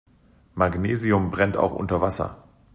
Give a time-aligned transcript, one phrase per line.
[0.55, 2.43] Magnesium brennt auch unter Wasser.